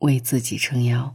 [0.00, 1.14] 为自己撑腰。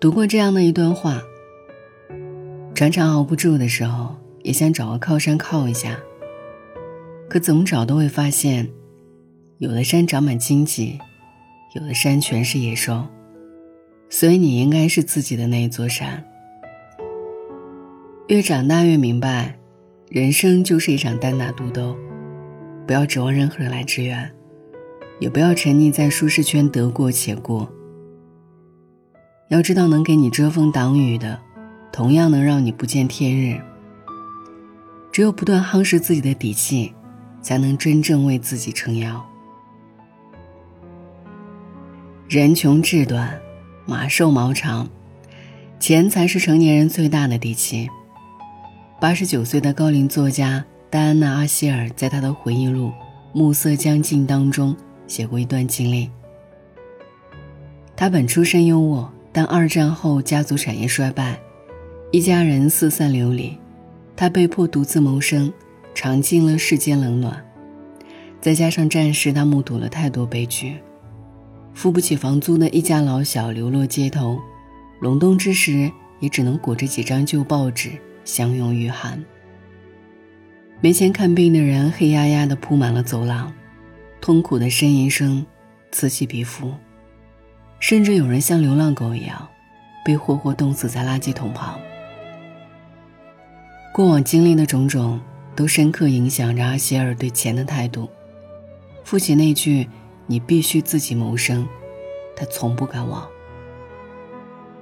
[0.00, 1.20] 读过这样的一段话：
[2.72, 5.98] 常常熬不住的时候，也想找个靠山靠一下。
[7.28, 8.70] 可怎么找都会发现，
[9.58, 10.98] 有的山长满荆棘，
[11.74, 13.04] 有的山全是野兽。
[14.08, 16.24] 所以你应该是自己的那一座山。
[18.28, 19.58] 越长大越明白，
[20.10, 21.96] 人生就是一场单打独斗，
[22.86, 24.30] 不要指望任何人来支援，
[25.18, 27.72] 也不要沉溺在舒适圈得过且过。
[29.48, 31.40] 要知道，能给你遮风挡雨的，
[31.90, 33.58] 同样能让你不见天日。
[35.10, 36.92] 只有不断夯实自己的底气，
[37.40, 39.26] 才能真正为自己撑腰。
[42.28, 43.40] 人穷志短，
[43.86, 44.90] 马瘦毛长，
[45.80, 47.88] 钱才是成年人最大的底气。
[49.00, 52.88] 八十九岁的高龄作家戴安娜·阿希尔在他的回忆录
[53.32, 56.10] 《暮色将近》当中写过一段经历。
[57.94, 59.06] 他本出身优渥。
[59.30, 61.38] 但二战后家族产业衰败，
[62.10, 63.56] 一家人四散流离，
[64.16, 65.52] 他被迫独自谋生，
[65.94, 67.46] 尝尽了世间冷暖。
[68.40, 70.78] 再加上战时，他目睹了太多悲剧，
[71.72, 74.40] 付不起房租的一家老小流落街头，
[74.98, 75.88] 隆冬之时
[76.18, 77.90] 也只能裹着几张旧报纸
[78.28, 79.24] 相拥御寒。
[80.82, 83.50] 没钱看病的人黑压压地铺满了走廊，
[84.20, 85.44] 痛苦的呻吟声
[85.90, 86.74] 此起彼伏。
[87.80, 89.48] 甚至有人像流浪狗一样，
[90.04, 91.80] 被活活冻死在垃圾桶旁。
[93.94, 95.18] 过往经历的种种，
[95.56, 98.08] 都深刻影响着阿希尔对钱的态度。
[99.04, 99.88] 父亲那句
[100.28, 101.66] “你必须自己谋生”，
[102.36, 103.26] 他从不敢忘。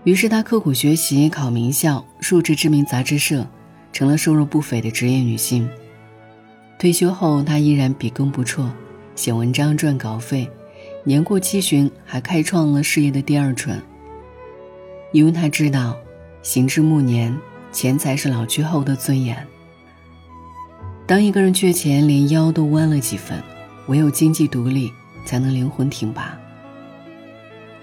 [0.07, 3.45] 于是他刻苦学习，考名校，入职知名杂志社，
[3.93, 5.69] 成了收入不菲的职业女性。
[6.79, 8.71] 退休后，她依然笔耕不辍，
[9.17, 10.49] 写文章赚稿费。
[11.03, 13.83] 年过七旬，还开创了事业的第二春。
[15.11, 15.97] 因为他知道，
[16.41, 17.37] 行至暮年，
[17.73, 19.45] 钱才是老去后的尊严。
[21.05, 23.43] 当一个人缺钱，连腰都弯了几分，
[23.89, 24.89] 唯有经济独立，
[25.25, 26.39] 才能灵魂挺拔。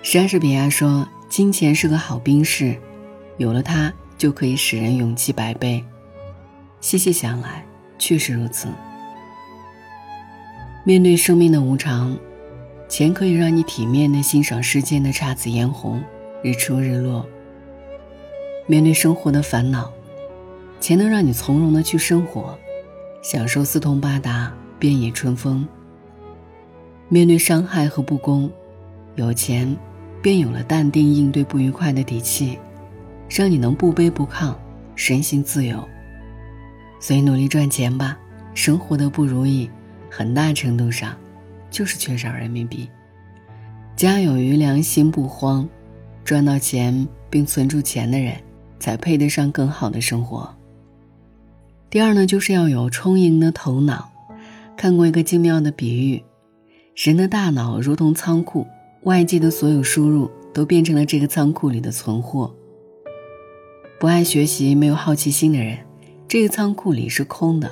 [0.02, 2.78] 莎士比亚说：“金钱是个好兵士，
[3.38, 5.84] 有了它，就可以使人勇气百倍。”
[6.80, 7.66] 细细想来，
[7.98, 8.68] 确实如此。
[10.84, 12.16] 面对生命的无常。
[12.88, 16.04] 钱可以让你体面的欣赏世间的姹紫嫣红、
[16.44, 17.26] 日出日落。
[18.68, 19.92] 面对生活的烦恼，
[20.80, 22.56] 钱能让你从容的去生活，
[23.24, 25.68] 享受四通八达、遍野春风。
[27.10, 28.52] 面对伤害和不公，
[29.16, 29.76] 有钱，
[30.24, 32.58] 便有了淡定应对不愉快的底气，
[33.30, 34.56] 让你能不卑不亢，
[34.96, 35.88] 身心自由。
[37.00, 38.18] 所以努力赚钱吧，
[38.54, 39.70] 生活的不如意，
[40.10, 41.14] 很大程度上。
[41.70, 42.88] 就是缺少人民币，
[43.96, 45.68] 家有余粮，心不慌。
[46.24, 48.36] 赚到钱并存住钱的人，
[48.80, 50.56] 才配得上更好的生活。
[51.90, 54.10] 第二呢，就是要有充盈的头脑。
[54.78, 56.24] 看过一个精妙的比喻，
[56.96, 58.68] 人的大脑如同仓库，
[59.04, 62.54] 外界的所有输入都变成了这个仓库里的存货。
[64.00, 65.78] 不爱学习、没有好奇心的人，
[66.28, 67.70] 这个仓库里是空的；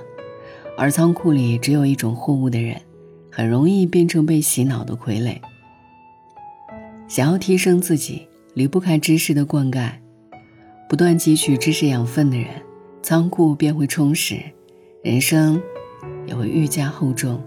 [0.77, 2.79] 而仓库里只有一种货物的人。
[3.33, 5.37] 很容易变成被洗脑的傀儡。
[7.07, 9.89] 想要提升自己，离不开知识的灌溉，
[10.89, 12.47] 不断汲取知识养分的人，
[13.01, 14.37] 仓库便会充实，
[15.01, 15.61] 人生
[16.27, 17.41] 也会愈加厚重。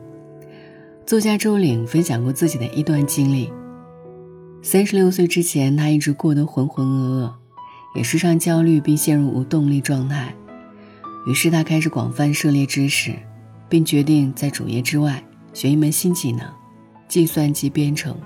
[1.05, 3.53] 作家周岭分享过自己的一段经历：
[4.67, 7.33] 三十六岁之前，他一直过得浑浑噩噩，
[7.95, 10.35] 也时常焦虑并陷入无动力状态。
[11.27, 13.15] 于是他开始广泛涉猎知识，
[13.69, 15.23] 并决定在主业之外。
[15.53, 16.41] 学一门新技能，
[17.07, 18.17] 计算机编程。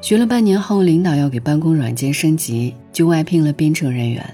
[0.00, 4.24] 学了半年后，领导要给办公软件升级，就外聘了编程人员。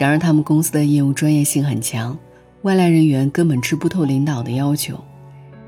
[0.00, 2.18] 然而，他们公司的业务专业性很强，
[2.62, 4.98] 外来人员根本吃不透领导的要求。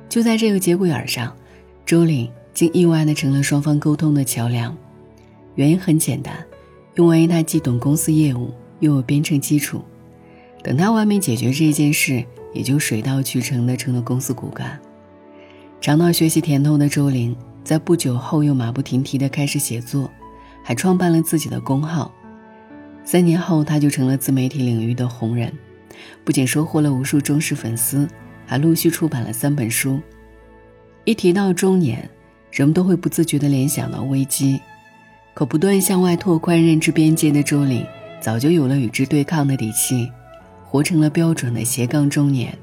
[0.08, 1.36] 就在这个节骨眼上，
[1.84, 4.76] 周岭竟意外的成了双方沟通的桥梁。
[5.54, 6.34] 原因很简单，
[6.96, 9.82] 因为他既懂公司业务，又有编程基础。
[10.62, 12.24] 等他完美解决这件事。
[12.52, 14.78] 也就水到渠成的成了公司骨干。
[15.80, 17.34] 尝到学习甜头的周玲，
[17.64, 20.10] 在不久后又马不停蹄的开始写作，
[20.62, 22.12] 还创办了自己的公号。
[23.04, 25.50] 三年后，他就成了自媒体领域的红人，
[26.24, 28.06] 不仅收获了无数忠实粉丝，
[28.44, 29.98] 还陆续出版了三本书。
[31.04, 32.06] 一提到中年，
[32.52, 34.60] 人们都会不自觉地联想到危机，
[35.32, 37.84] 可不断向外拓宽认知边界的周玲，
[38.20, 40.12] 早就有了与之对抗的底气，
[40.66, 42.56] 活成了标准的斜杠中年。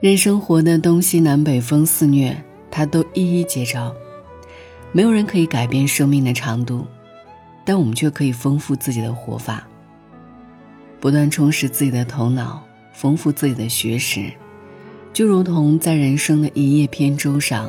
[0.00, 2.40] 任生活的东西南北风肆虐，
[2.70, 3.92] 他都一一接招。
[4.92, 6.86] 没有人可以改变生命的长度，
[7.64, 9.66] 但我们却可以丰富自己的活法。
[11.00, 12.62] 不断充实自己的头脑，
[12.92, 14.32] 丰富自己的学识，
[15.12, 17.68] 就如同在人生的一叶扁舟上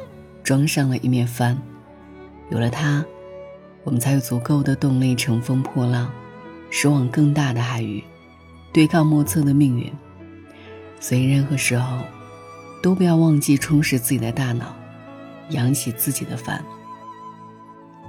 [0.49, 1.55] 装上了一面帆。
[2.49, 3.05] 有了它，
[3.83, 6.11] 我们才有足够的动力乘风破浪，
[6.71, 8.03] 驶往更大的海域，
[8.73, 9.93] 对抗莫测的命运。
[10.99, 11.99] 所以，任何时候，
[12.81, 14.75] 都不要忘记充实自己的大脑，
[15.51, 16.59] 养起自己的帆。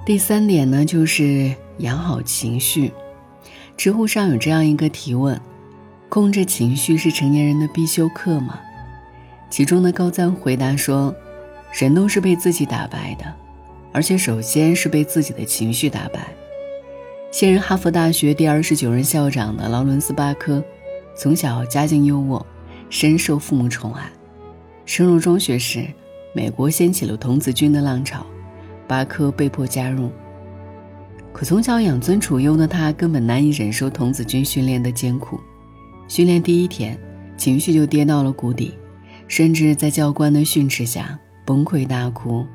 [0.03, 2.91] 第三点呢，就是养好情绪。
[3.77, 5.39] 知乎上有这样一个提问：
[6.09, 8.59] 控制情绪是成年人的必修课吗？
[9.51, 11.13] 其中的高赞回答说：
[11.71, 13.25] 人都是被自己打败的，
[13.91, 16.27] 而且首先是被自己的情绪打败。
[17.31, 20.63] 现任哈佛大学第二十九任校长的劳伦斯·巴科，
[21.15, 22.43] 从小家境优渥，
[22.89, 24.11] 深受父母宠爱。
[24.85, 25.87] 升入中学时，
[26.35, 28.25] 美国掀起了童子军的浪潮。
[28.85, 30.11] 巴科被迫加入，
[31.31, 35.39] 可从小养尊处优的他根本难以忍受童子军训练的艰苦。
[36.09, 36.99] 训练第一天，
[37.37, 38.73] 情绪就跌到了谷底，
[39.29, 41.17] 甚至在教官的训斥下
[41.51, 42.45] 崩溃大哭。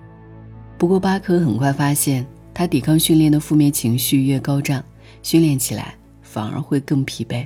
[0.78, 4.82] 不过，巴科很快发现，他抵抗训练的负面情绪越高涨，
[5.22, 7.44] 训练起来反而会更疲惫。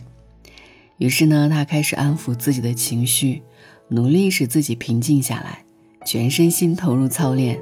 [0.98, 3.42] 于是呢，他开始安抚自己的情绪，
[3.88, 5.64] 努力使自己平静下来，
[6.04, 7.58] 全身心投入操练。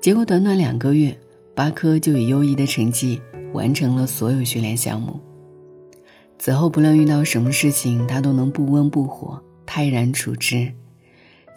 [0.00, 1.14] 结果短短两个月，
[1.54, 3.20] 巴科就以优异的成绩
[3.52, 5.20] 完成了所有训练项目。
[6.38, 10.72] 此后，不论遇到什么事情，他都能不温不火，泰然处之。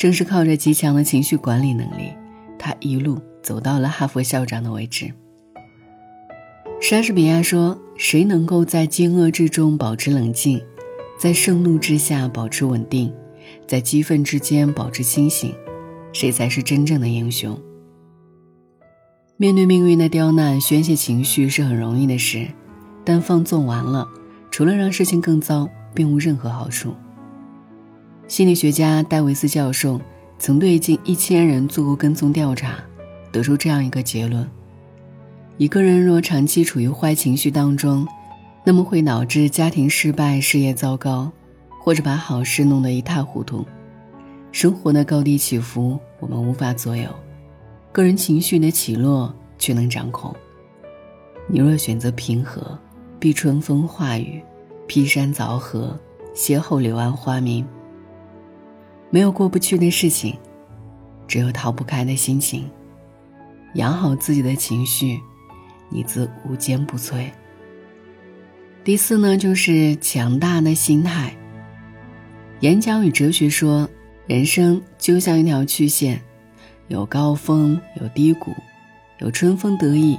[0.04, 2.12] 正是靠着极强的情绪管理能力，
[2.60, 5.14] 他一路走到了哈佛校长的位置。
[6.82, 10.62] 莎士比亚说：“谁能够在惊愕之中保持冷静，
[11.18, 13.14] 在盛怒之下保持稳定，
[13.66, 15.56] 在激愤之间保持清醒，
[16.12, 17.58] 谁才是真正的英雄。”
[19.40, 22.50] 面对命运的刁难，宣泄情绪是很容易的事，
[23.06, 24.06] 但放纵完了，
[24.52, 26.94] 除了让事情更糟，并无任何好处。
[28.28, 30.00] 心理学家戴维斯教授
[30.40, 32.76] 曾对近一千人做过跟踪调查，
[33.32, 34.50] 得出这样一个结论：
[35.58, 38.08] 一个人若长期处于坏情绪当中，
[38.64, 41.30] 那么会导致家庭失败、事业糟糕，
[41.82, 43.66] 或者把好事弄得一塌糊涂。
[44.52, 47.08] 生活的高低起伏，我们无法左右。
[47.92, 50.34] 个人情绪的起落却能掌控。
[51.48, 52.78] 你若选择平和，
[53.20, 54.42] 必春风化雨，
[54.88, 56.00] 劈山凿河，
[56.34, 57.66] 邂逅柳暗花明。
[59.14, 60.36] 没有过不去的事情，
[61.28, 62.68] 只有逃不开的心情。
[63.76, 65.20] 养好自己的情绪，
[65.88, 67.30] 你自无坚不摧。
[68.84, 71.32] 第四呢，就是强大的心态。
[72.62, 73.88] 演讲与哲学说，
[74.26, 76.20] 人生就像一条曲线。
[76.88, 78.52] 有高峰，有低谷，
[79.20, 80.18] 有春风得意，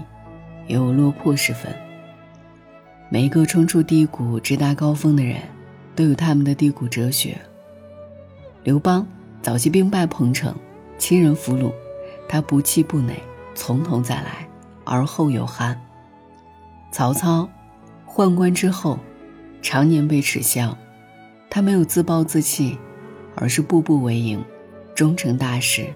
[0.69, 1.75] 也有落魄时分。
[3.08, 5.43] 每一个冲出低谷、直达高峰的人，
[5.97, 7.37] 都有他们的低谷哲学。
[8.64, 9.06] 刘邦
[9.43, 10.55] 早期兵败彭城，
[10.96, 11.70] 亲人俘虏，
[12.26, 13.22] 他不气不馁，
[13.55, 14.49] 从头再来，
[14.84, 15.78] 而后有汉。
[16.90, 17.46] 曹操
[18.08, 18.99] 宦官之后，
[19.61, 20.78] 常年被耻笑，
[21.50, 22.78] 他没有自暴自弃，
[23.35, 24.42] 而是步步为营，
[24.94, 25.92] 终成大事。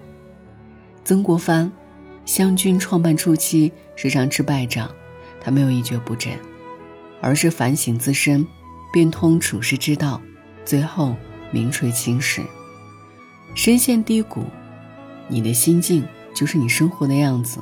[1.02, 1.72] 曾国藩，
[2.26, 4.90] 湘军创办初期时常吃败仗，
[5.40, 6.34] 他没有一蹶不振，
[7.22, 8.46] 而是反省自身，
[8.92, 10.20] 变通处世之道，
[10.66, 11.16] 最后
[11.50, 12.42] 名垂青史。
[13.54, 14.44] 深陷低谷，
[15.28, 17.60] 你的心境就是你生活的样子。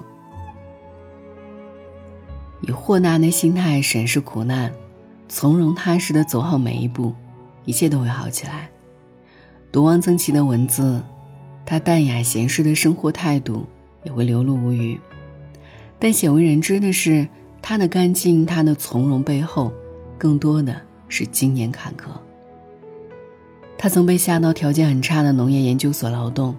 [2.60, 4.72] 以豁达的心态审视苦难，
[5.28, 7.14] 从容踏实的走好每一步，
[7.64, 8.68] 一切都会好起来。
[9.70, 11.02] 读汪曾祺的文字。
[11.68, 13.66] 他淡雅闲适的生活态度
[14.04, 14.96] 也会流露无余，
[15.98, 17.26] 但鲜为人知的是，
[17.60, 19.72] 他的干净、他的从容背后，
[20.16, 22.10] 更多的是经年坎坷。
[23.78, 26.56] 他曾被下到条件很差的农业研究所劳动，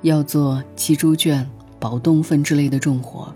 [0.00, 1.48] 要做砌猪圈、
[1.78, 3.34] 保冻粪之类的重活，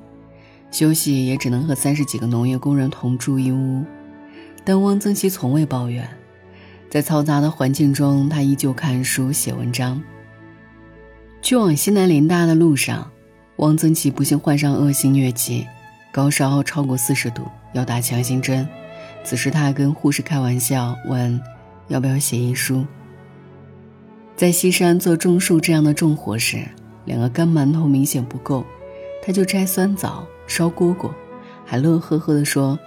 [0.70, 3.84] 休息也只能和三十几个农业工人同住一屋。
[4.64, 6.08] 但汪曾祺从未抱怨，
[6.90, 10.02] 在嘈杂的环境中，他依旧看书写文章。
[11.42, 13.08] 去往西南联大的路上，
[13.56, 15.64] 汪曾祺不幸患上恶性疟疾，
[16.10, 18.66] 高烧超过四十度，要打强心针。
[19.22, 21.40] 此时他还跟护士开玩笑问
[21.88, 22.84] ：“要不要写遗书？”
[24.36, 26.58] 在西山做种树这样的重活时，
[27.06, 28.64] 两个干馒头明显不够，
[29.22, 31.10] 他就摘酸枣、烧蝈蝈，
[31.64, 32.78] 还乐呵呵地说：“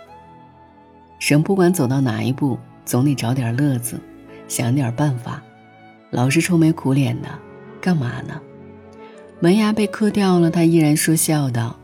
[1.19, 3.99] 人不管走到哪一步，总得找点乐子，
[4.47, 5.41] 想点办法。
[6.11, 7.27] 老是愁眉苦脸的，
[7.81, 8.39] 干嘛呢？
[9.39, 11.75] 门牙被磕掉了，他依然说笑道：“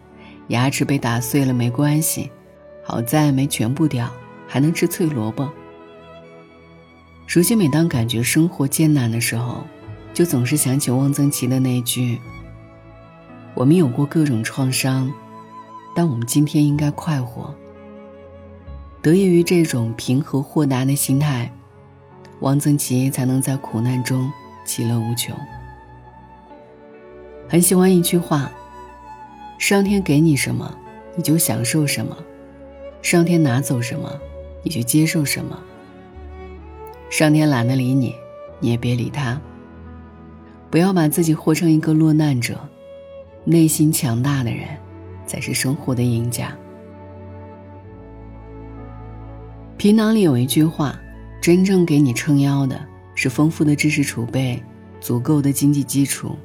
[0.50, 2.30] 牙齿被打碎了没关系，
[2.84, 4.12] 好在没全部掉，
[4.48, 5.50] 还能吃脆萝卜。”
[7.28, 9.64] 如今每当感觉生活艰难的时候，
[10.14, 12.20] 就总是想起汪曾祺的那句
[13.54, 15.12] ：“我们有过各种创伤，
[15.96, 17.54] 但我们今天应该快活。”
[19.02, 21.52] 得益于这种平和豁达的心态，
[22.40, 24.32] 汪曾祺才能在苦难中
[24.66, 25.36] 其乐无穷。
[27.50, 28.50] 很喜欢一句话
[29.60, 30.74] ：“上天给你什么，
[31.16, 32.16] 你就享受什么；
[33.02, 34.10] 上天拿走什么，
[34.64, 35.60] 你就接受什么。
[37.10, 38.16] 上天懒得理你，
[38.60, 39.40] 你也别理他。
[40.70, 42.60] 不要把自己活成一个落难者，
[43.44, 44.68] 内心强大的人，
[45.26, 46.56] 才是生活的赢家。”
[49.78, 51.00] 皮囊里有一句话
[51.40, 52.84] ：“真正给你撑腰的
[53.14, 54.62] 是丰富的知识储备、
[55.00, 56.36] 足够的经济基础、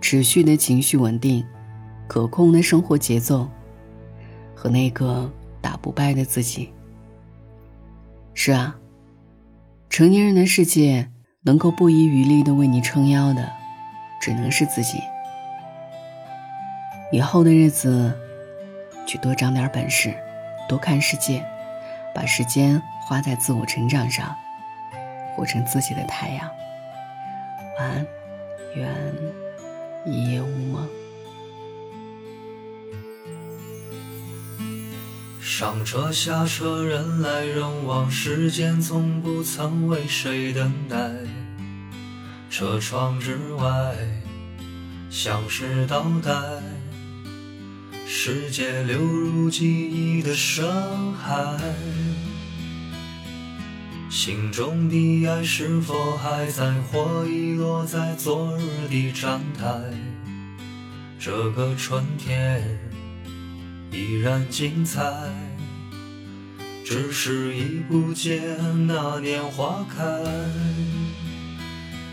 [0.00, 1.44] 持续的情绪稳定、
[2.06, 3.48] 可控的生活节奏，
[4.54, 6.70] 和那个打不败的自己。”
[8.34, 8.76] 是啊，
[9.90, 11.10] 成年人的世界
[11.42, 13.50] 能够不遗余力的为你撑腰的，
[14.20, 15.00] 只能是自己。
[17.10, 18.14] 以后的日子，
[19.06, 20.14] 去多长点本事，
[20.68, 21.44] 多看世界。
[22.14, 24.34] 把时间花在自我成长上，
[25.36, 26.50] 活成自己的太阳。
[27.78, 28.06] 晚安，
[28.74, 28.88] 愿
[30.04, 30.88] 一夜无梦。
[35.50, 41.10] 上车下车，人来人往，时间从不曾为谁等待。
[42.50, 43.96] 车窗之外，
[45.08, 46.32] 像是倒带。
[48.06, 50.70] 世界流入记忆的深
[51.14, 51.58] 海，
[54.10, 59.80] 心中的爱是否还在，或遗落在昨日的站台？
[61.18, 62.62] 这个春天
[63.90, 65.02] 依然精彩，
[66.84, 70.04] 只是已不见那年花开。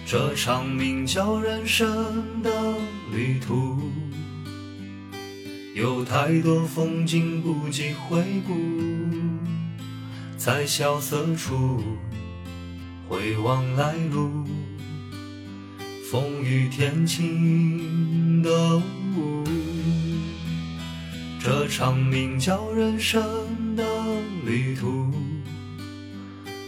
[0.06, 2.76] 这场名叫人生的
[3.12, 3.80] 旅途。
[5.74, 8.56] 有太多风景不及回顾，
[10.38, 11.84] 在萧瑟处
[13.10, 14.46] 回望来路，
[16.10, 18.82] 风雨天晴的。
[21.46, 23.84] 这场名叫人生的
[24.44, 25.14] 旅途，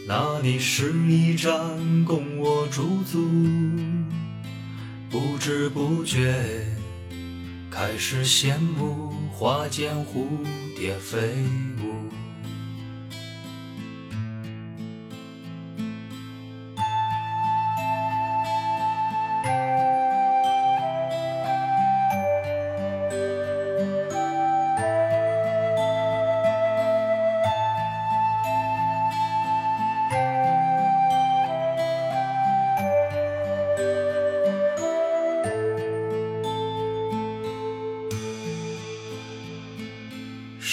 [0.07, 1.51] 那里是一站
[2.05, 3.27] 供我驻足，
[5.09, 6.31] 不知不觉。
[7.71, 10.27] 开始羡慕花间蝴
[10.77, 11.17] 蝶飞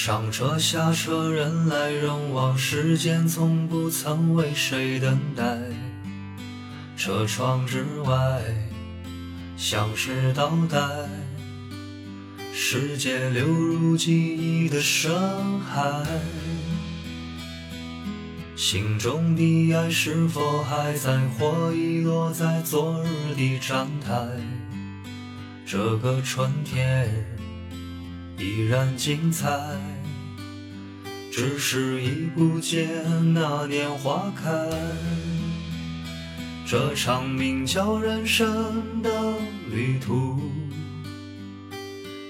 [0.07, 5.57] 上车下车，人来人往，时间从不曾为谁等待。
[6.95, 8.43] 车窗之外，
[9.57, 10.79] 像是倒带，
[12.53, 16.05] 世界流入记忆的深海。
[18.55, 24.29] 心中的爱是否还在，或遗落在昨日的站台？
[25.65, 27.09] 这个春天。
[28.37, 29.49] 依然精彩，
[31.37, 32.89] 只是已不见
[33.35, 34.53] 那年花开。
[36.65, 39.11] 这场名叫人生的
[39.69, 40.39] 旅途，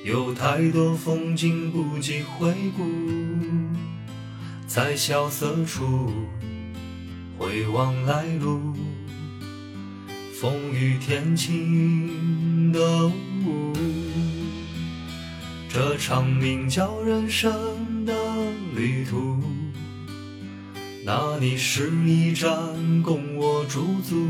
[0.06, 2.82] 有太多风景不及回顾，
[4.66, 6.10] 在萧瑟处
[7.36, 8.72] 回望来路，
[10.32, 13.74] 风雨天晴的雾。
[15.68, 17.52] 这场名叫人生
[18.74, 19.38] 旅途，
[21.04, 22.50] 那里是一站
[23.04, 24.26] 供我驻足，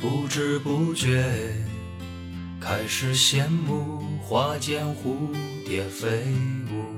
[0.00, 1.24] 不知不觉
[2.60, 5.32] 开始羡慕花间蝴
[5.64, 6.08] 蝶飞
[6.72, 6.95] 舞。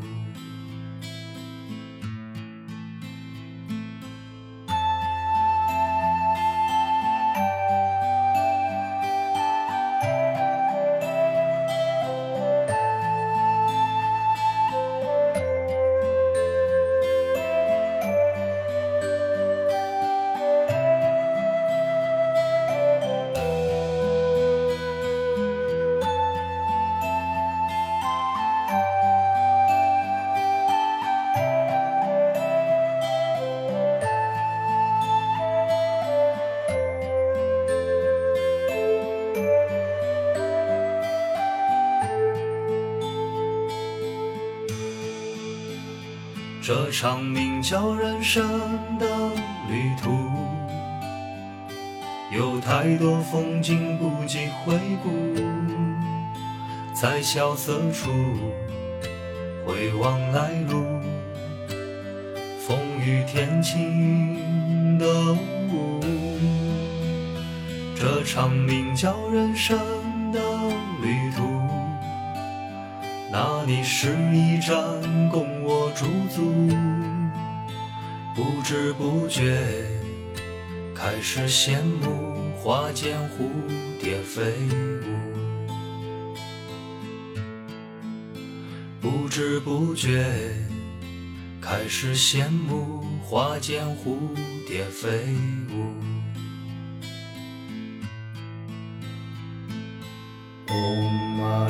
[46.68, 48.46] 这场名叫人生
[48.98, 49.06] 的
[49.70, 50.10] 旅途，
[52.30, 55.08] 有太多风景不及回顾，
[56.92, 58.10] 在萧瑟处
[59.64, 60.84] 回望来路，
[62.58, 65.06] 风雨天晴的
[65.72, 66.00] 雾，
[67.96, 69.78] 这场名叫人生
[73.30, 74.75] 那里是一盏
[75.28, 76.70] 供我驻足，
[78.35, 79.61] 不知不觉
[80.94, 83.50] 开始羡慕花间蝴
[84.00, 84.42] 蝶飞
[85.02, 85.68] 舞，
[88.99, 90.25] 不知不觉
[91.61, 94.16] 开始羡慕花间蝴
[94.66, 95.06] 蝶飞
[95.70, 95.92] 舞。
[100.70, 101.68] 嗡嘛